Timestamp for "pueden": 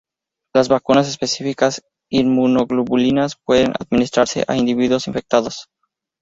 3.45-3.73